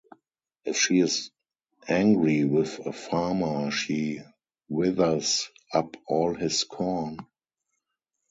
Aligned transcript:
If 0.65 0.77
she 0.79 0.97
is 0.99 1.29
angry 1.87 2.43
with 2.43 2.79
a 2.87 2.91
farmer, 2.91 3.69
she 3.69 4.21
withers 4.67 5.47
up 5.71 5.95
all 6.07 6.33
his 6.33 6.63
corn. 6.63 7.19